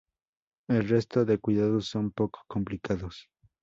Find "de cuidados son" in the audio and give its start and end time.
1.25-2.09